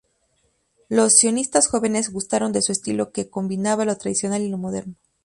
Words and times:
Los 0.89 1.13
sionistas 1.13 1.67
jóvenes 1.67 2.11
gustaron 2.11 2.53
de 2.53 2.63
su 2.63 2.71
estilo 2.71 3.11
que 3.11 3.29
combinaba 3.29 3.85
lo 3.85 3.95
tradicional 3.99 4.41
y 4.41 4.49
lo 4.49 4.57
moderno. 4.57 4.95